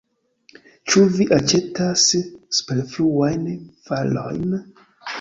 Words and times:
Ĉu 0.93 1.03
vi 1.17 1.27
aĉetas 1.37 2.07
superfluajn 2.63 3.49
varojn? 3.93 4.61